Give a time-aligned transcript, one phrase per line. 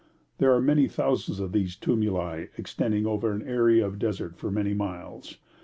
[0.39, 4.73] There are many thousands of these tumuli extending over an area of desert for many
[4.73, 5.37] miles.